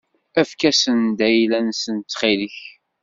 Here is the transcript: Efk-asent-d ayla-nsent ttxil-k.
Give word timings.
Efk-asent-d 0.41 1.19
ayla-nsent 1.27 2.07
ttxil-k. 2.11 2.57